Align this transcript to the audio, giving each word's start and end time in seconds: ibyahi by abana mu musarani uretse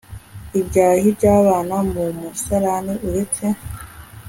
ibyahi 0.59 1.07
by 1.17 1.25
abana 1.35 1.75
mu 1.91 2.03
musarani 2.19 2.93
uretse 3.07 3.45